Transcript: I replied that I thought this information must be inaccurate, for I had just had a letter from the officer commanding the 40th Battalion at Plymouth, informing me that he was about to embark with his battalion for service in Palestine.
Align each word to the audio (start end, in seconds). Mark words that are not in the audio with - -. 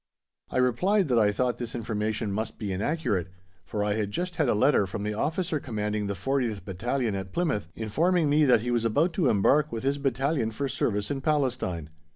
I 0.49 0.57
replied 0.57 1.09
that 1.09 1.19
I 1.19 1.31
thought 1.31 1.59
this 1.59 1.75
information 1.75 2.31
must 2.31 2.57
be 2.57 2.73
inaccurate, 2.73 3.27
for 3.63 3.83
I 3.83 3.93
had 3.93 4.09
just 4.09 4.37
had 4.37 4.49
a 4.49 4.55
letter 4.55 4.87
from 4.87 5.03
the 5.03 5.13
officer 5.13 5.59
commanding 5.59 6.07
the 6.07 6.15
40th 6.15 6.65
Battalion 6.65 7.13
at 7.13 7.31
Plymouth, 7.31 7.67
informing 7.75 8.27
me 8.27 8.43
that 8.45 8.61
he 8.61 8.71
was 8.71 8.83
about 8.83 9.13
to 9.13 9.29
embark 9.29 9.71
with 9.71 9.83
his 9.83 9.99
battalion 9.99 10.49
for 10.49 10.67
service 10.67 11.11
in 11.11 11.21
Palestine. 11.21 11.91